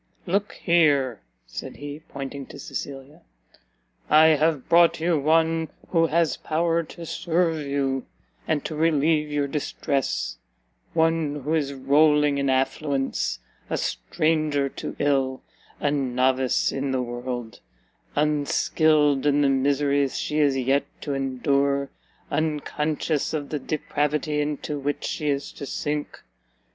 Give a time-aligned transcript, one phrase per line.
[0.25, 3.21] "Look here," said he, pointing to Cecilia,
[4.09, 8.07] "I have brought you one who has power to serve you,
[8.47, 10.39] and to relieve your distress:
[10.95, 13.37] one who is rolling in affluence,
[13.69, 15.43] a stranger to ill,
[15.79, 17.59] a novice in the world;
[18.15, 21.91] unskilled in the miseries she is yet to endure,
[22.31, 26.23] unconscious of the depravity into which she is to sink!